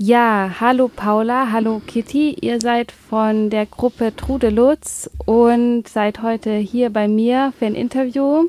[0.00, 2.36] Ja, hallo Paula, hallo Kitty.
[2.40, 8.44] Ihr seid von der Gruppe Trudelutz und seid heute hier bei mir für ein Interview.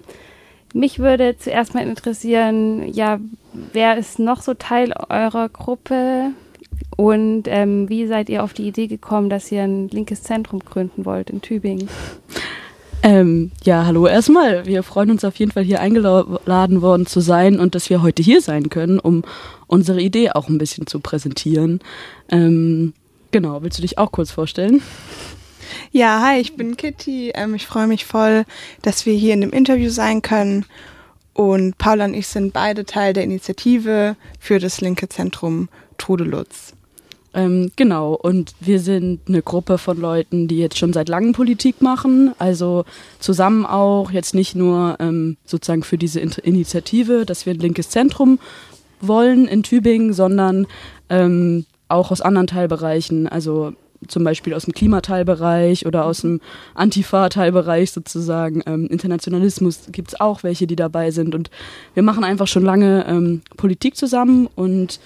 [0.75, 3.19] Mich würde zuerst mal interessieren, ja,
[3.73, 6.33] wer ist noch so Teil eurer Gruppe
[6.97, 11.03] und ähm, wie seid ihr auf die Idee gekommen, dass ihr ein linkes Zentrum gründen
[11.03, 11.89] wollt in Tübingen?
[13.01, 14.65] Ähm, ja, hallo erstmal.
[14.65, 18.21] Wir freuen uns auf jeden Fall hier eingeladen worden zu sein und dass wir heute
[18.21, 19.23] hier sein können, um
[19.67, 21.79] unsere Idee auch ein bisschen zu präsentieren.
[22.29, 22.93] Ähm,
[23.31, 24.81] genau, willst du dich auch kurz vorstellen?
[25.91, 27.31] Ja, hi, ich bin Kitty.
[27.35, 28.43] Ähm, ich freue mich voll,
[28.81, 30.65] dass wir hier in dem Interview sein können.
[31.33, 36.73] Und Paula und ich sind beide Teil der Initiative für das linke Zentrum Trudelutz.
[37.39, 41.81] Ähm, genau, und wir sind eine Gruppe von Leuten, die jetzt schon seit langem Politik
[41.81, 42.83] machen, also
[43.19, 48.39] zusammen auch, jetzt nicht nur ähm, sozusagen für diese Initiative, dass wir ein linkes Zentrum
[48.99, 50.67] wollen in Tübingen, sondern
[51.09, 53.71] ähm, auch aus anderen Teilbereichen, also
[54.07, 56.41] zum Beispiel aus dem Klimateilbereich oder aus dem
[56.73, 58.61] Antifa-Teilbereich sozusagen.
[58.65, 61.35] Ähm, Internationalismus gibt es auch welche, die dabei sind.
[61.35, 61.49] Und
[61.93, 64.47] wir machen einfach schon lange ähm, Politik zusammen.
[64.55, 64.99] Und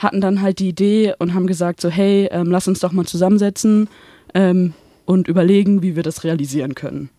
[0.00, 3.06] hatten dann halt die Idee und haben gesagt, so hey, ähm, lass uns doch mal
[3.06, 3.88] zusammensetzen
[4.34, 4.72] ähm,
[5.04, 7.10] und überlegen, wie wir das realisieren können.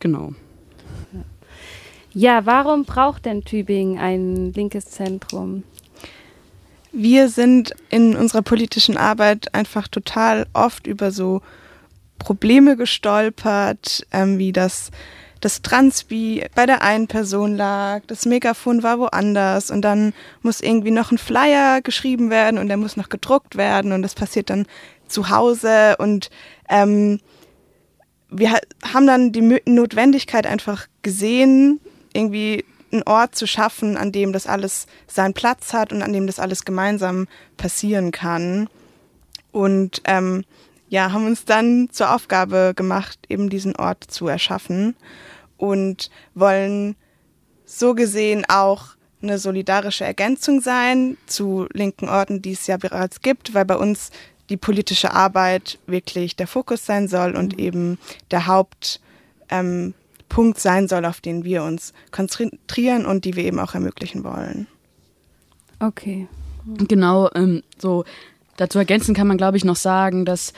[0.00, 0.32] Genau.
[2.12, 5.62] Ja, warum braucht denn Tübingen ein linkes Zentrum?
[6.90, 11.42] Wir sind in unserer politischen Arbeit einfach total oft über so
[12.18, 14.90] Probleme gestolpert, ähm, wie das
[15.40, 20.12] das Transbi bei der einen Person lag, das Megafon war woanders und dann
[20.42, 24.14] muss irgendwie noch ein Flyer geschrieben werden und der muss noch gedruckt werden und das
[24.14, 24.66] passiert dann
[25.08, 26.30] zu Hause und
[26.68, 27.20] ähm,
[28.28, 28.58] wir
[28.92, 31.80] haben dann die Notwendigkeit einfach gesehen,
[32.12, 36.26] irgendwie einen Ort zu schaffen, an dem das alles seinen Platz hat und an dem
[36.26, 38.68] das alles gemeinsam passieren kann.
[39.52, 40.44] Und ähm,
[40.88, 44.96] ja, haben uns dann zur Aufgabe gemacht, eben diesen Ort zu erschaffen
[45.56, 46.96] und wollen
[47.64, 53.54] so gesehen auch eine solidarische Ergänzung sein zu linken Orten, die es ja bereits gibt,
[53.54, 54.10] weil bei uns
[54.48, 57.58] die politische Arbeit wirklich der Fokus sein soll und mhm.
[57.58, 57.98] eben
[58.30, 59.00] der Hauptpunkt
[59.50, 59.94] ähm,
[60.56, 64.66] sein soll, auf den wir uns konzentrieren und die wir eben auch ermöglichen wollen.
[65.80, 66.28] Okay.
[66.88, 68.04] Genau, ähm, so
[68.56, 70.52] dazu ergänzen kann man, glaube ich, noch sagen, dass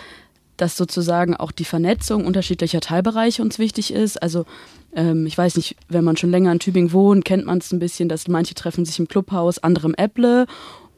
[0.58, 4.22] dass sozusagen auch die Vernetzung unterschiedlicher Teilbereiche uns wichtig ist.
[4.22, 4.44] Also
[4.94, 7.78] ähm, ich weiß nicht, wenn man schon länger in Tübingen wohnt, kennt man es ein
[7.78, 10.46] bisschen, dass manche treffen sich im Clubhaus, andere im Äpple.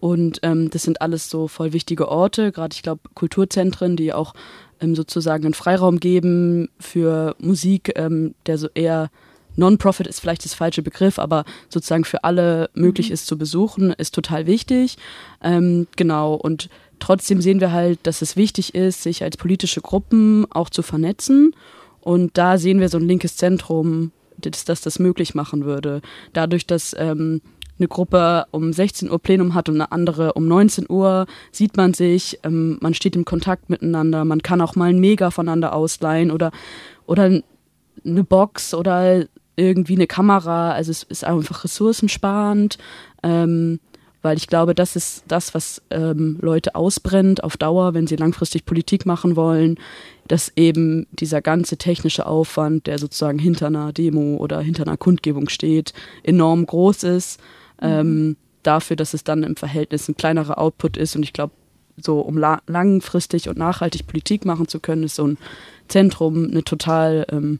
[0.00, 4.32] Und ähm, das sind alles so voll wichtige Orte, gerade ich glaube Kulturzentren, die auch
[4.80, 9.10] ähm, sozusagen einen Freiraum geben für Musik, ähm, der so eher
[9.56, 13.14] Non-Profit ist vielleicht das falsche Begriff, aber sozusagen für alle möglich mhm.
[13.14, 14.96] ist zu besuchen, ist total wichtig.
[15.42, 20.46] Ähm, genau, und trotzdem sehen wir halt, dass es wichtig ist, sich als politische Gruppen
[20.50, 21.54] auch zu vernetzen.
[22.00, 26.00] Und da sehen wir so ein linkes Zentrum, das das, das möglich machen würde.
[26.32, 27.42] Dadurch, dass ähm,
[27.78, 31.94] eine Gruppe um 16 Uhr Plenum hat und eine andere um 19 Uhr, sieht man
[31.94, 36.30] sich, ähm, man steht im Kontakt miteinander, man kann auch mal ein Mega voneinander ausleihen
[36.30, 36.52] oder,
[37.06, 37.42] oder
[38.04, 40.72] eine Box oder irgendwie eine Kamera.
[40.72, 42.78] Also es ist einfach ressourcensparend.
[43.22, 43.80] Ähm,
[44.22, 48.64] weil ich glaube, das ist das, was ähm, Leute ausbrennt auf Dauer, wenn sie langfristig
[48.66, 49.78] Politik machen wollen,
[50.28, 55.48] dass eben dieser ganze technische Aufwand, der sozusagen hinter einer Demo oder hinter einer Kundgebung
[55.48, 55.92] steht,
[56.22, 57.40] enorm groß ist.
[57.80, 61.16] Ähm, dafür, dass es dann im Verhältnis ein kleinerer Output ist.
[61.16, 61.52] Und ich glaube,
[61.96, 65.38] so um la langfristig und nachhaltig Politik machen zu können, ist so ein
[65.88, 67.58] Zentrum eine total ähm,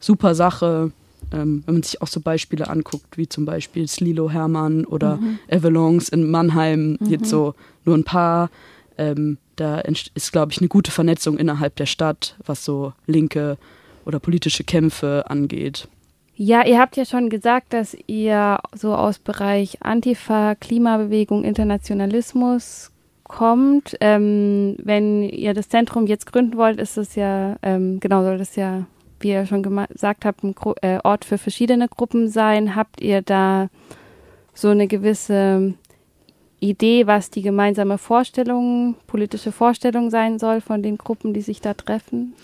[0.00, 0.92] super Sache
[1.32, 5.38] ähm, wenn man sich auch so Beispiele anguckt, wie zum Beispiel Slilo Hermann oder mhm.
[5.50, 7.06] Avalons in Mannheim, mhm.
[7.08, 8.50] jetzt so nur ein paar.
[8.96, 13.58] Ähm, da ist, glaube ich, eine gute Vernetzung innerhalb der Stadt, was so linke
[14.04, 15.88] oder politische Kämpfe angeht.
[16.34, 22.92] Ja, ihr habt ja schon gesagt, dass ihr so aus Bereich Antifa, Klimabewegung, Internationalismus
[23.24, 23.96] kommt.
[24.00, 28.54] Ähm, wenn ihr das Zentrum jetzt gründen wollt, ist es ja, ähm, genau, soll das
[28.54, 28.86] ja
[29.20, 32.74] wie ihr schon gesagt habt, ein Gru äh, Ort für verschiedene Gruppen sein.
[32.74, 33.68] Habt ihr da
[34.54, 35.74] so eine gewisse
[36.60, 41.74] Idee, was die gemeinsame Vorstellung, politische Vorstellung sein soll von den Gruppen, die sich da
[41.74, 42.34] treffen?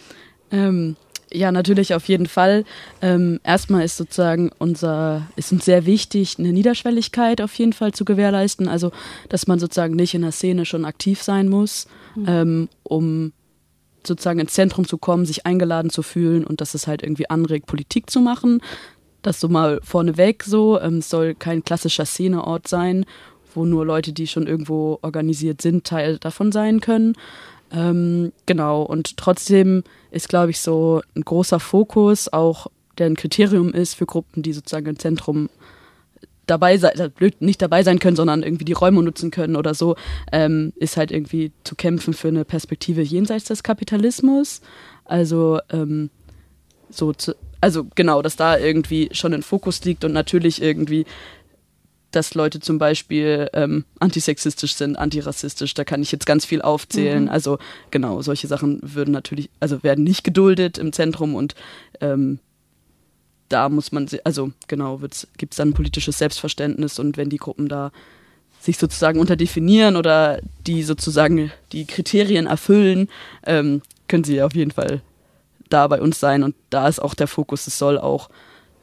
[0.51, 0.97] Ähm,
[1.33, 2.65] ja, natürlich auf jeden Fall.
[3.03, 8.05] Ähm, erstmal ist sozusagen unser, ist uns sehr wichtig, eine Niederschwelligkeit auf jeden Fall zu
[8.05, 8.69] gewährleisten.
[8.69, 8.93] Also,
[9.29, 12.25] dass man sozusagen nicht in der Szene schon aktiv sein muss, mhm.
[12.29, 13.33] ähm, um
[14.07, 17.67] sozusagen ins Zentrum zu kommen, sich eingeladen zu fühlen und dass es halt irgendwie anregt,
[17.67, 18.61] Politik zu machen.
[19.23, 20.81] Das so mal vorneweg so.
[20.81, 23.07] Ähm, es soll kein klassischer Szeneort sein,
[23.55, 27.15] wo nur Leute, die schon irgendwo organisiert sind, Teil davon sein können.
[27.73, 32.69] Ähm, genau, und trotzdem ist, glaube ich, so ein großer Fokus, auch
[32.99, 35.49] der ein Kriterium ist für Gruppen, die sozusagen im Zentrum
[36.47, 39.75] dabei sein, also blöd, nicht dabei sein können, sondern irgendwie die Räume nutzen können oder
[39.75, 39.97] so,
[40.33, 44.61] ähm, ist halt irgendwie zu kämpfen für eine Perspektive jenseits des Kapitalismus.
[45.05, 46.11] Also ähm,
[46.91, 51.07] so zu, also genau, dass da irgendwie schon ein Fokus liegt und natürlich irgendwie,
[52.11, 57.25] dass Leute zum Beispiel ähm, antisexistisch sind, antirassistisch, da kann ich jetzt ganz viel aufzählen.
[57.25, 57.31] Mhm.
[57.31, 57.59] Also
[57.91, 61.55] genau, solche Sachen würden natürlich, also werden nicht geduldet im Zentrum und
[62.01, 62.39] ähm,
[63.49, 65.01] da muss man, also genau,
[65.37, 67.93] gibt es dann politisches Selbstverständnis und wenn die Gruppen da
[68.61, 73.09] sich sozusagen unterdefinieren oder die sozusagen die Kriterien erfüllen,
[73.47, 75.03] ähm, können sie auf jeden Fall
[75.69, 78.31] da bei uns sein und da ist auch der Fokus, es soll auch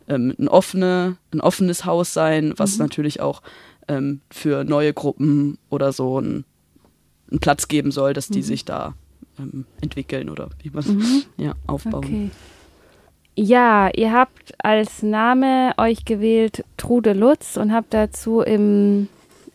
[0.07, 2.79] ähm, ein, offene, ein offenes Haus sein, was mhm.
[2.79, 3.41] natürlich auch
[3.87, 6.45] ähm, für neue Gruppen oder so einen,
[7.29, 8.43] einen Platz geben soll, dass die mhm.
[8.43, 8.93] sich da
[9.39, 11.23] ähm, entwickeln oder wie man mhm.
[11.37, 12.03] ja, aufbauen.
[12.03, 12.29] Okay.
[13.35, 19.07] Ja, ihr habt als Name euch gewählt Trude Lutz und habt dazu im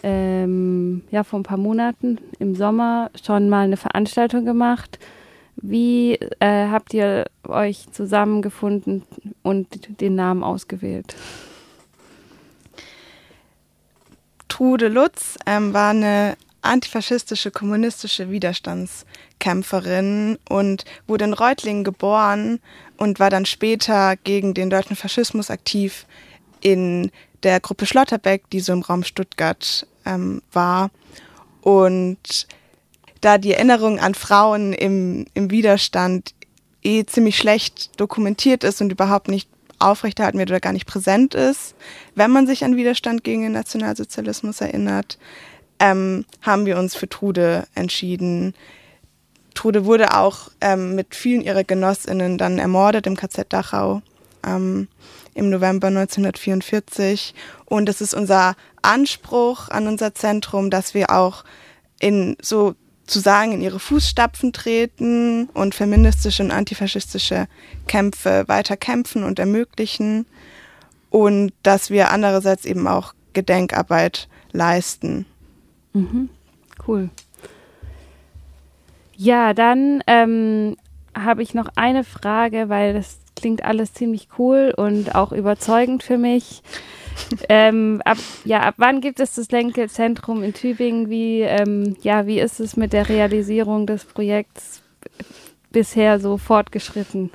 [0.02, 4.98] ähm, ja vor ein paar Monaten im Sommer schon mal eine Veranstaltung gemacht.
[5.56, 9.02] Wie äh, habt ihr euch zusammengefunden
[9.42, 11.14] und den Namen ausgewählt?
[14.48, 22.60] Trude Lutz ähm, war eine antifaschistische kommunistische Widerstandskämpferin und wurde in Reutlingen geboren
[22.96, 26.06] und war dann später gegen den deutschen Faschismus aktiv
[26.60, 27.10] in
[27.42, 30.90] der Gruppe Schlotterbeck, die so im Raum Stuttgart ähm, war.
[31.60, 32.46] Und
[33.20, 36.34] da die Erinnerung an Frauen im, im Widerstand
[36.82, 39.48] eh ziemlich schlecht dokumentiert ist und überhaupt nicht
[39.78, 41.74] aufrechterhalten wird oder gar nicht präsent ist,
[42.14, 45.18] wenn man sich an Widerstand gegen den Nationalsozialismus erinnert,
[45.78, 48.54] ähm, haben wir uns für Trude entschieden,
[49.56, 54.02] Trude wurde auch ähm, mit vielen ihrer Genossinnen dann ermordet im KZ Dachau
[54.46, 54.86] ähm,
[55.34, 57.34] im November 1944.
[57.64, 61.44] Und es ist unser Anspruch an unser Zentrum, dass wir auch
[61.98, 67.48] in sozusagen in ihre Fußstapfen treten und feministische und antifaschistische
[67.88, 70.26] Kämpfe weiter kämpfen und ermöglichen.
[71.10, 75.26] Und dass wir andererseits eben auch Gedenkarbeit leisten.
[75.96, 76.28] Mhm.
[76.86, 77.08] Cool.
[79.16, 80.76] Ja, dann ähm,
[81.14, 86.18] habe ich noch eine Frage, weil das klingt alles ziemlich cool und auch überzeugend für
[86.18, 86.62] mich.
[87.48, 91.08] ähm, ab, ja, ab wann gibt es das Lenkezentrum in Tübingen?
[91.08, 94.82] Wie, ähm, ja, wie ist es mit der Realisierung des Projekts
[95.76, 97.28] bisher so fortgeschritten?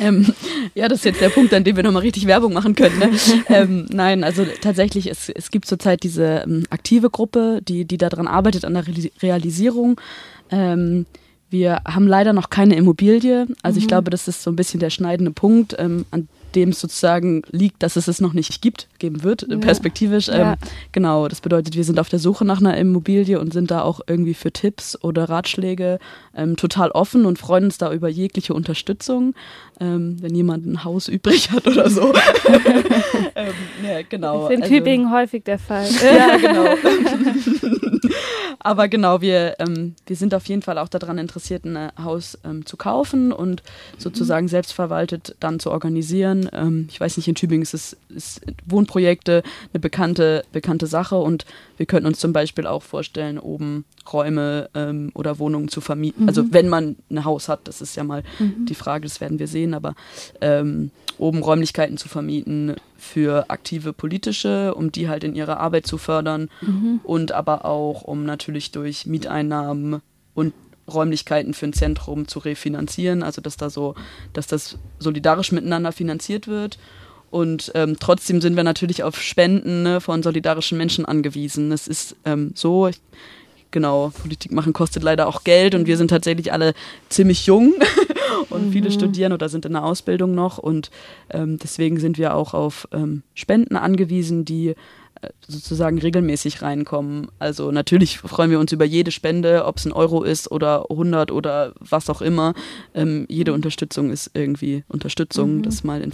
[0.00, 0.34] Ähm,
[0.74, 2.98] ja, das ist jetzt der Punkt, an dem wir nochmal richtig Werbung machen können.
[2.98, 3.10] Ne?
[3.48, 8.26] ähm, nein, also tatsächlich, es, es gibt zurzeit diese ähm, aktive Gruppe, die, die daran
[8.26, 8.84] arbeitet, an der
[9.22, 10.00] Realisierung.
[10.50, 11.06] Ähm,
[11.50, 13.46] wir haben leider noch keine Immobilie.
[13.62, 13.82] Also mhm.
[13.82, 17.42] ich glaube, das ist so ein bisschen der schneidende Punkt, ähm, an dem es sozusagen
[17.50, 19.56] liegt, dass es es noch nicht gibt, geben wird, ja.
[19.58, 20.28] perspektivisch.
[20.28, 20.52] Ja.
[20.52, 20.58] Ähm,
[20.92, 24.00] genau, das bedeutet, wir sind auf der Suche nach einer Immobilie und sind da auch
[24.06, 25.98] irgendwie für Tipps oder Ratschläge
[26.36, 29.34] ähm, total offen und freuen uns da über jegliche Unterstützung,
[29.80, 32.12] ähm, wenn jemand ein Haus übrig hat oder so.
[33.34, 33.52] ähm,
[33.84, 34.42] ja, genau.
[34.42, 35.88] Das ist in also, Tübingen häufig der Fall.
[36.02, 36.64] ja, genau.
[38.60, 42.66] Aber genau, wir, ähm, wir sind auf jeden Fall auch daran interessiert, ein Haus ähm,
[42.66, 43.62] zu kaufen und
[43.98, 44.50] sozusagen mhm.
[44.50, 46.48] selbstverwaltet dann zu organisieren.
[46.52, 51.44] Ähm, ich weiß nicht, in Tübingen ist es ist Wohnprojekte eine bekannte, bekannte Sache und
[51.76, 56.26] wir könnten uns zum Beispiel auch vorstellen, oben Räume ähm, oder Wohnungen zu vermieten.
[56.28, 56.48] Also mhm.
[56.48, 58.66] Also wenn man ein Haus hat, das ist ja mal mhm.
[58.66, 59.96] die Frage, das werden wir sehen, aber
[60.40, 65.98] ähm, oben Räumlichkeiten zu vermieten für aktive politische, um die halt in ihrer Arbeit zu
[65.98, 67.00] fördern mhm.
[67.02, 70.00] und aber auch um natürlich durch Mieteinnahmen
[70.34, 70.52] und
[70.92, 73.94] Räumlichkeiten für ein Zentrum zu refinanzieren, also dass da so,
[74.32, 76.78] dass das solidarisch miteinander finanziert wird.
[77.30, 81.72] Und ähm, trotzdem sind wir natürlich auf Spenden ne, von solidarischen Menschen angewiesen.
[81.72, 83.00] Es ist ähm, so, ich,
[83.70, 86.72] genau, Politik machen kostet leider auch Geld und wir sind tatsächlich alle
[87.10, 87.74] ziemlich jung
[88.48, 88.72] und mhm.
[88.72, 90.90] viele studieren oder sind in der Ausbildung noch und
[91.28, 94.74] ähm, deswegen sind wir auch auf ähm, Spenden angewiesen, die
[95.46, 97.28] sozusagen regelmäßig reinkommen.
[97.38, 101.30] Also natürlich freuen wir uns über jede Spende, ob es ein Euro ist oder 100
[101.32, 102.54] oder was auch immer.
[102.94, 105.62] Ähm, jede Unterstützung ist irgendwie Unterstützung, mhm.
[105.62, 106.12] das mal in,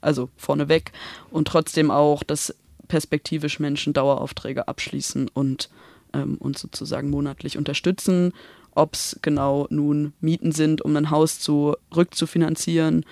[0.00, 0.92] also vorneweg
[1.30, 2.54] und trotzdem auch, dass
[2.88, 5.70] perspektivisch Menschen Daueraufträge abschließen und
[6.12, 8.32] ähm, uns sozusagen monatlich unterstützen
[8.76, 13.04] ob es genau nun Mieten sind, um ein Haus zu rückzufinanzieren,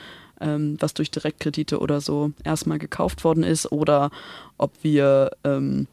[0.44, 4.10] ähm, was durch Direktkredite oder so erstmal gekauft worden ist, oder
[4.58, 5.86] ob wir ähm,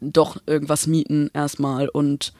[0.00, 2.32] doch irgendwas mieten erstmal und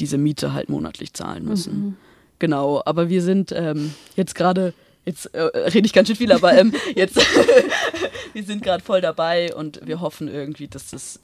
[0.00, 1.72] diese Miete halt monatlich zahlen müssen.
[1.72, 1.96] Mhm.
[2.38, 4.72] Genau, aber wir sind ähm, jetzt gerade,
[5.04, 7.16] jetzt äh, rede ich ganz schön viel, aber ähm, jetzt,
[8.32, 11.20] wir sind gerade voll dabei und wir hoffen irgendwie, dass das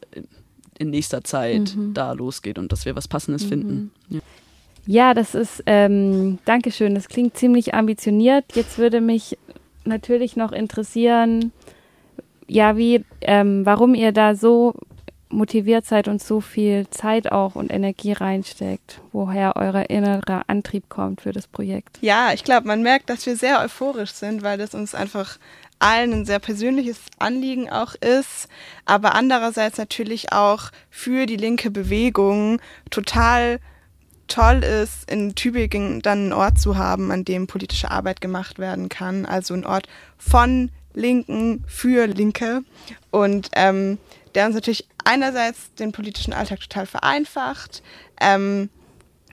[0.79, 1.95] in nächster Zeit mhm.
[1.95, 3.49] da losgeht und dass wir was Passendes mhm.
[3.49, 3.91] finden.
[4.09, 4.21] Ja.
[4.87, 5.15] Ja.
[5.15, 8.45] das ist, ähm, Dankeschön, das klingt ziemlich ambitioniert.
[8.55, 9.39] Jetzt würde mich
[9.85, 11.53] natürlich noch interessieren,
[12.47, 14.75] ja, wie, ähm, warum ihr da so
[15.35, 21.23] motiviert seid und so viel Zeit auch und Energie reinsteckt, woher euer innerer Antrieb kommt
[21.23, 21.99] für das Projekt.
[22.01, 25.39] Ja, ich glaube, man merkt, dass wir sehr euphorisch sind, weil das uns einfach
[25.81, 28.49] allen ein sehr persönliches Anliegen auch ist,
[28.85, 32.61] aber andererseits natürlich auch für die linke Bewegung
[32.91, 33.59] total
[34.29, 38.89] toll ist, in Tübingen dann einen Ort zu haben, an dem politische Arbeit gemacht werden
[38.89, 39.27] kann.
[39.27, 39.89] Also ein Ort
[40.19, 42.63] von Linken für Linke.
[43.11, 43.99] Und ähm,
[44.35, 47.83] der uns natürlich einerseits den politischen Alltag total vereinfacht,
[48.21, 48.71] ähm,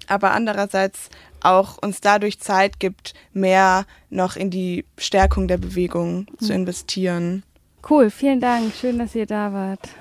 [0.07, 1.10] aber andererseits
[1.41, 6.45] auch uns dadurch Zeit gibt, mehr noch in die Stärkung der Bewegung mhm.
[6.45, 7.43] zu investieren.
[7.89, 8.74] Cool, vielen Dank.
[8.79, 9.89] Schön, dass ihr da wart.